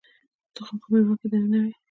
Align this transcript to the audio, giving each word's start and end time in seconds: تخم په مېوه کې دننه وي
تخم 0.55 0.75
په 0.81 0.87
مېوه 0.93 1.15
کې 1.19 1.27
دننه 1.31 1.57
وي 1.63 1.71